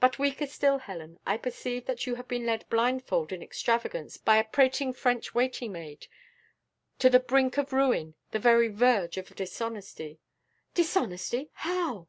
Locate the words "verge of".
8.68-9.34